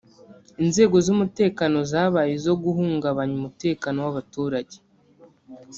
Inzego 0.63 0.95
z’umutekano 1.05 1.77
zabaye 1.91 2.31
izo 2.39 2.53
guhungabanya 2.63 3.33
umutekano 3.39 3.97
w’abaturage 4.05 4.77